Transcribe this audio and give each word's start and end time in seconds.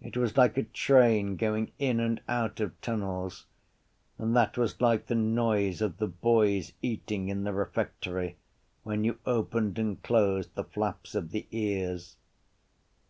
It 0.00 0.16
was 0.16 0.38
like 0.38 0.56
a 0.56 0.62
train 0.62 1.36
going 1.36 1.72
in 1.78 2.00
and 2.00 2.22
out 2.26 2.60
of 2.60 2.80
tunnels 2.80 3.44
and 4.16 4.34
that 4.34 4.56
was 4.56 4.80
like 4.80 5.04
the 5.04 5.14
noise 5.14 5.82
of 5.82 5.98
the 5.98 6.06
boys 6.06 6.72
eating 6.80 7.28
in 7.28 7.44
the 7.44 7.52
refectory 7.52 8.38
when 8.84 9.04
you 9.04 9.18
opened 9.26 9.78
and 9.78 10.02
closed 10.02 10.54
the 10.54 10.64
flaps 10.64 11.14
of 11.14 11.30
the 11.30 11.46
ears. 11.50 12.16